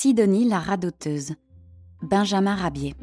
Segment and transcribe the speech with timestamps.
[0.00, 1.34] Sidonie la radoteuse.
[2.02, 2.94] Benjamin Rabier.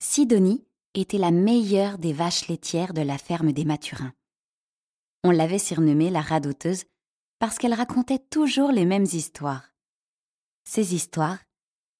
[0.00, 0.64] Sidonie
[0.94, 4.12] était la meilleure des vaches laitières de la ferme des Mathurins.
[5.22, 6.82] On l'avait surnommée la radoteuse
[7.38, 9.70] parce qu'elle racontait toujours les mêmes histoires.
[10.72, 11.40] Ces histoires,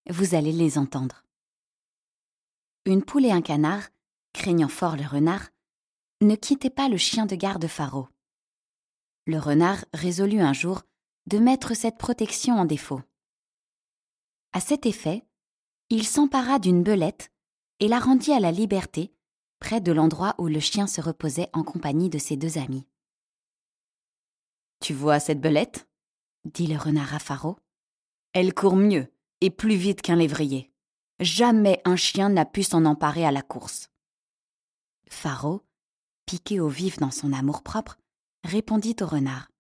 [0.09, 1.25] vous allez les entendre.
[2.85, 3.83] Une poule et un canard,
[4.33, 5.49] craignant fort le renard,
[6.21, 8.07] ne quittaient pas le chien de garde Pharaon.
[9.27, 10.83] Le renard résolut un jour
[11.27, 13.03] de mettre cette protection en défaut.
[14.53, 15.27] À cet effet,
[15.89, 17.33] il s'empara d'une belette
[17.81, 19.13] et la rendit à la liberté,
[19.59, 22.87] près de l'endroit où le chien se reposait en compagnie de ses deux amis.
[24.79, 25.89] Tu vois cette belette?
[26.45, 27.57] dit le renard à Pharaon.
[28.33, 30.71] Elle court mieux et plus vite qu'un lévrier.
[31.19, 33.91] Jamais un chien n'a pu s'en emparer à la course.
[35.09, 35.61] Pharaon,
[36.27, 37.99] piqué au vif dans son amour-propre,
[38.45, 39.51] répondit au renard.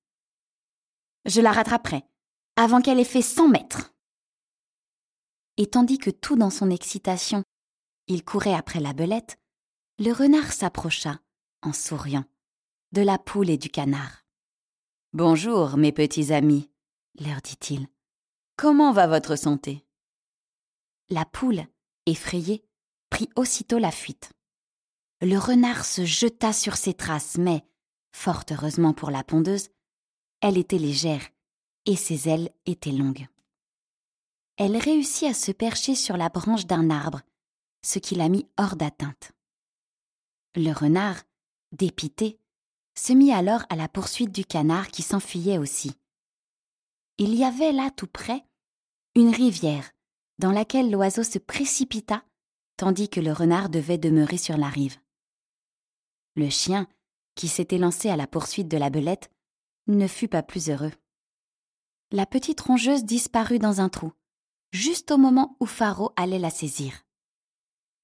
[1.26, 2.04] Je la rattraperai,
[2.56, 3.92] avant qu'elle ait fait cent mètres.
[5.56, 7.42] Et tandis que tout dans son excitation,
[8.06, 9.38] il courait après la belette,
[9.98, 11.20] le renard s'approcha,
[11.62, 12.24] en souriant,
[12.92, 14.24] de la poule et du canard.
[15.12, 16.70] Bonjour, mes petits amis,
[17.18, 17.88] leur dit-il.
[18.60, 19.86] Comment va votre santé?
[21.08, 21.66] La poule,
[22.04, 22.62] effrayée,
[23.08, 24.34] prit aussitôt la fuite.
[25.22, 27.64] Le renard se jeta sur ses traces, mais,
[28.12, 29.70] fort heureusement pour la pondeuse,
[30.42, 31.26] elle était légère
[31.86, 33.28] et ses ailes étaient longues.
[34.58, 37.22] Elle réussit à se percher sur la branche d'un arbre,
[37.82, 39.32] ce qui la mit hors d'atteinte.
[40.54, 41.22] Le renard,
[41.72, 42.38] dépité,
[42.94, 45.94] se mit alors à la poursuite du canard qui s'enfuyait aussi.
[47.16, 48.44] Il y avait là tout près
[49.16, 49.90] une rivière
[50.38, 52.24] dans laquelle l'oiseau se précipita
[52.76, 54.96] tandis que le renard devait demeurer sur la rive.
[56.34, 56.88] Le chien,
[57.34, 59.30] qui s'était lancé à la poursuite de la belette,
[59.86, 60.92] ne fut pas plus heureux.
[62.10, 64.12] La petite rongeuse disparut dans un trou,
[64.72, 67.04] juste au moment où Pharaon allait la saisir.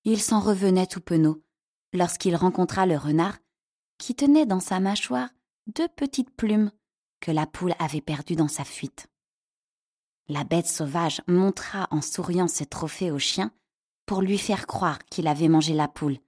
[0.04, 1.42] Il s'en revenait tout penaud
[1.94, 3.38] lorsqu'il rencontra le renard
[3.96, 5.30] qui tenait dans sa mâchoire
[5.68, 6.70] deux petites plumes
[7.20, 9.08] que la poule avait perdues dans sa fuite.
[10.28, 13.52] La bête sauvage montra en souriant ce trophée au chien
[14.06, 16.18] pour lui faire croire qu'il avait mangé la poule,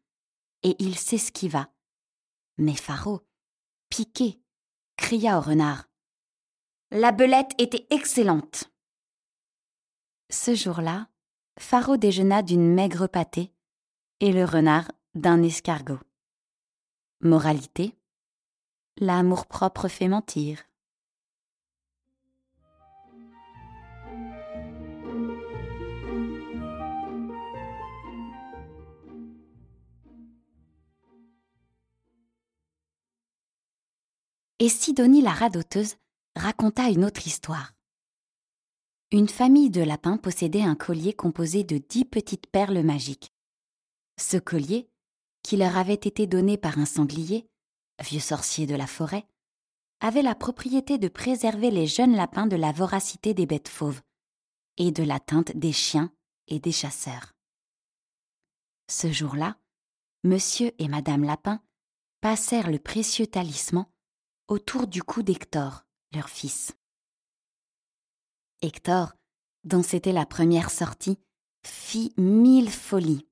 [0.63, 1.69] et il s'esquiva.
[2.59, 3.21] Mais Pharaon,
[3.89, 4.41] piqué,
[4.97, 5.89] cria au renard.
[6.91, 8.71] La belette était excellente.
[10.31, 11.09] Ce jour-là,
[11.59, 13.53] Pharaon déjeuna d'une maigre pâtée
[14.21, 16.01] et le renard d'un escargot.
[17.21, 17.97] Moralité
[19.01, 20.68] L'amour-propre fait mentir.
[34.61, 35.95] Et Sidonie la radoteuse
[36.35, 37.75] raconta une autre histoire.
[39.13, 43.33] Une famille de lapins possédait un collier composé de dix petites perles magiques.
[44.21, 44.91] Ce collier
[45.45, 47.49] qui leur avait été donné par un sanglier,
[48.03, 49.29] vieux sorcier de la forêt,
[50.01, 54.03] avait la propriété de préserver les jeunes lapins de la voracité des bêtes fauves
[54.77, 56.13] et de l'atteinte des chiens
[56.49, 57.33] et des chasseurs.
[58.91, 59.57] Ce jour-là,
[60.25, 61.63] monsieur et madame Lapin
[62.21, 63.87] passèrent le précieux talisman
[64.49, 66.75] autour du cou d'Hector, leur fils.
[68.63, 69.13] Hector,
[69.65, 71.19] dont c'était la première sortie,
[71.65, 73.29] fit mille folies.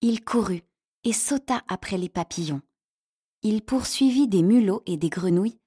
[0.00, 0.62] Il courut,
[1.04, 2.62] et sauta après les papillons.
[3.42, 5.58] Il poursuivit des mulots et des grenouilles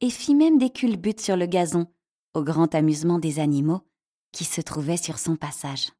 [0.00, 1.86] et fit même des culbutes sur le gazon,
[2.32, 3.82] au grand amusement des animaux
[4.32, 5.92] qui se trouvaient sur son passage.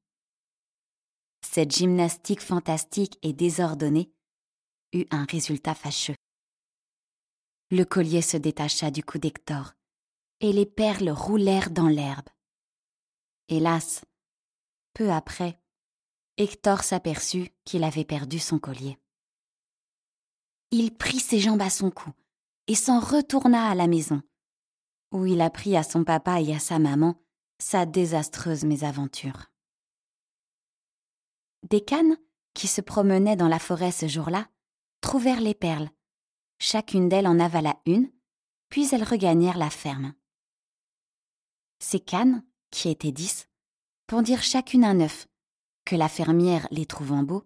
[1.43, 4.11] Cette gymnastique fantastique et désordonnée
[4.93, 6.17] eut un résultat fâcheux.
[7.77, 9.75] Le collier se détacha du cou d'Hector,
[10.39, 12.29] et les perles roulèrent dans l'herbe.
[13.49, 14.05] Hélas,
[14.93, 15.61] peu après,
[16.37, 18.97] Hector s'aperçut qu'il avait perdu son collier.
[20.71, 22.13] Il prit ses jambes à son cou
[22.69, 24.23] et s'en retourna à la maison,
[25.11, 27.21] où il apprit à son papa et à sa maman
[27.59, 29.51] sa désastreuse mésaventure.
[31.69, 32.19] Des cannes,
[32.55, 34.49] qui se promenaient dans la forêt ce jour-là,
[35.01, 35.91] trouvèrent les perles.
[36.59, 38.11] Chacune d'elles en avala une,
[38.69, 40.15] puis elles regagnèrent la ferme.
[41.79, 43.49] Ces cannes, qui étaient dix,
[44.07, 45.29] pondirent chacune un œuf,
[45.85, 47.45] que la fermière, les trouvant beaux,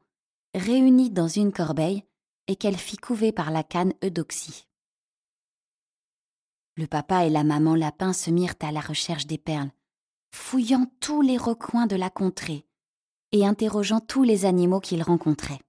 [0.54, 2.04] réunit dans une corbeille
[2.46, 4.66] et qu'elle fit couver par la canne Eudoxie.
[6.76, 9.70] Le papa et la maman lapin se mirent à la recherche des perles,
[10.30, 12.66] fouillant tous les recoins de la contrée
[13.32, 15.60] et interrogeant tous les animaux qu'ils rencontraient.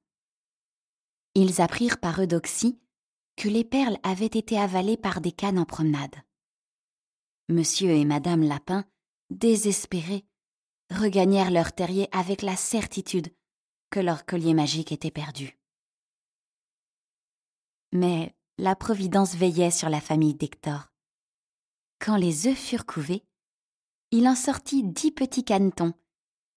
[1.36, 2.80] Ils apprirent par Eudoxie
[3.40, 6.14] que les perles avaient été avalées par des cannes en promenade.
[7.48, 8.84] Monsieur et Madame Lapin,
[9.30, 10.26] désespérés,
[10.92, 13.34] regagnèrent leur terrier avec la certitude
[13.92, 15.58] que leur collier magique était perdu.
[17.94, 20.92] Mais la Providence veillait sur la famille d'Hector.
[22.00, 23.24] Quand les œufs furent couvés,
[24.12, 25.94] il en sortit dix petits canetons,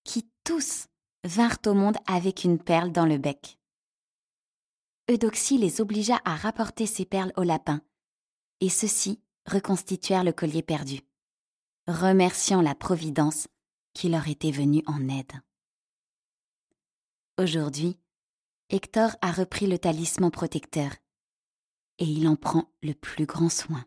[0.02, 0.88] qui tous
[1.22, 3.60] vinrent au monde avec une perle dans le bec.
[5.12, 7.82] Eudoxie les obligea à rapporter ces perles au lapin,
[8.60, 11.00] et ceux-ci reconstituèrent le collier perdu,
[11.86, 13.46] remerciant la Providence
[13.92, 15.32] qui leur était venue en aide.
[17.38, 17.98] Aujourd'hui,
[18.70, 20.92] Hector a repris le talisman protecteur,
[21.98, 23.84] et il en prend le plus grand soin.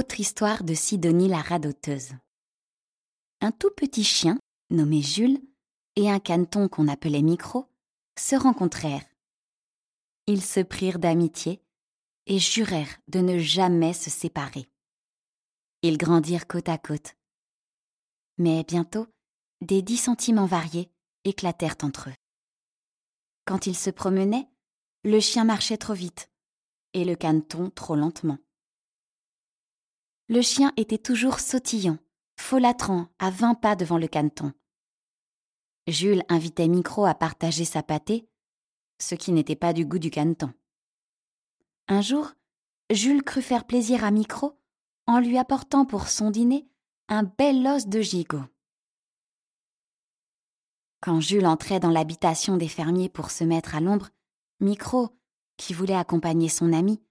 [0.00, 2.12] Autre histoire de Sidonie la radoteuse.
[3.42, 4.38] Un tout petit chien,
[4.70, 5.42] nommé Jules,
[5.94, 7.66] et un caneton qu'on appelait Micro,
[8.18, 9.04] se rencontrèrent.
[10.26, 11.60] Ils se prirent d'amitié
[12.24, 14.70] et jurèrent de ne jamais se séparer.
[15.82, 17.14] Ils grandirent côte à côte.
[18.38, 19.06] Mais bientôt,
[19.60, 20.90] des dissentiments variés
[21.24, 22.16] éclatèrent entre eux.
[23.44, 24.48] Quand ils se promenaient,
[25.04, 26.30] le chien marchait trop vite
[26.94, 28.38] et le caneton trop lentement.
[30.30, 31.98] Le chien était toujours sautillant,
[32.36, 34.52] folâtrant à vingt pas devant le caneton.
[35.88, 38.28] Jules invitait Micro à partager sa pâtée,
[39.00, 40.54] ce qui n'était pas du goût du caneton.
[41.88, 42.30] Un jour,
[42.92, 44.56] Jules crut faire plaisir à Micro
[45.08, 46.68] en lui apportant pour son dîner
[47.08, 48.44] un bel os de gigot.
[51.00, 54.10] Quand Jules entrait dans l'habitation des fermiers pour se mettre à l'ombre,
[54.60, 55.08] Micro,
[55.56, 57.02] qui voulait accompagner son ami,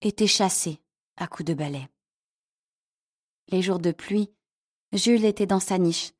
[0.00, 0.80] était chassé
[1.18, 1.86] à coups de balai.
[3.52, 4.32] Les jours de pluie,
[4.94, 6.12] Jules était dans sa niche,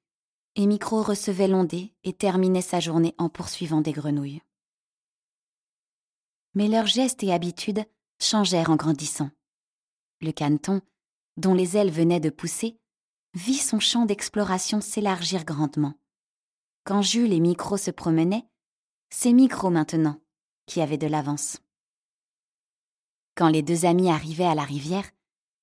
[0.54, 4.42] et Micro recevait l'ondée et terminait sa journée en poursuivant des grenouilles.
[6.54, 7.86] Mais leurs gestes et habitudes
[8.20, 9.30] changèrent en grandissant.
[10.20, 10.82] Le caneton,
[11.38, 12.78] dont les ailes venaient de pousser,
[13.32, 15.94] vit son champ d'exploration s'élargir grandement.
[16.84, 18.46] Quand Jules et Micro se promenaient,
[19.08, 20.20] c'est Micro maintenant
[20.66, 21.60] qui avait de l'avance.
[23.34, 25.10] Quand les deux amis arrivaient à la rivière,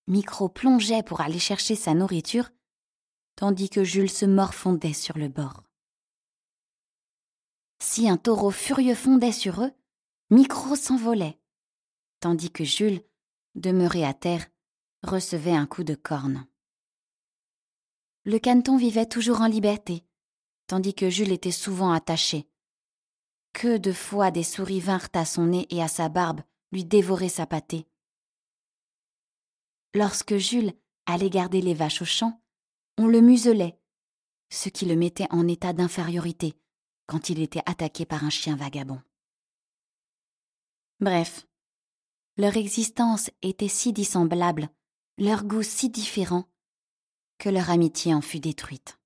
[0.09, 2.49] Micro plongeait pour aller chercher sa nourriture,
[3.35, 5.63] tandis que Jules se morfondait sur le bord.
[7.79, 9.71] Si un taureau furieux fondait sur eux,
[10.31, 11.39] Micro s'envolait,
[12.21, 13.03] tandis que Jules,
[13.53, 14.47] demeuré à terre,
[15.03, 16.47] recevait un coup de corne.
[18.25, 20.03] Le caneton vivait toujours en liberté,
[20.65, 22.49] tandis que Jules était souvent attaché.
[23.53, 26.41] Que de fois des souris vinrent à son nez et à sa barbe
[26.71, 27.88] lui dévorer sa pâtée.
[29.93, 30.73] Lorsque Jules
[31.05, 32.41] allait garder les vaches au champ,
[32.97, 33.79] on le muselait,
[34.49, 36.55] ce qui le mettait en état d'infériorité
[37.07, 39.01] quand il était attaqué par un chien vagabond.
[40.99, 41.47] Bref,
[42.37, 44.69] leur existence était si dissemblable,
[45.17, 46.45] leur goût si différent,
[47.39, 48.99] que leur amitié en fut détruite.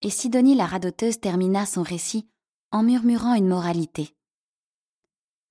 [0.00, 2.28] Et Sidonie la radoteuse termina son récit
[2.72, 4.16] en murmurant une moralité.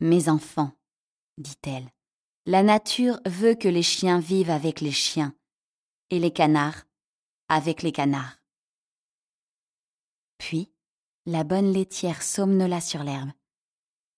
[0.01, 0.73] Mes enfants,
[1.37, 1.89] dit-elle,
[2.45, 5.35] la nature veut que les chiens vivent avec les chiens
[6.09, 6.83] et les canards
[7.47, 8.37] avec les canards.
[10.37, 10.71] Puis,
[11.25, 13.29] la bonne laitière somnola sur l'herbe.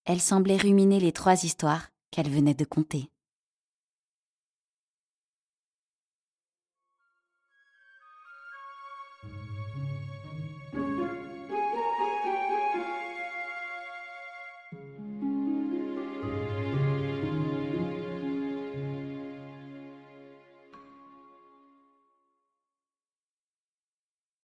[0.06, 3.10] Elle semblait ruminer les trois histoires qu'elle venait de conter.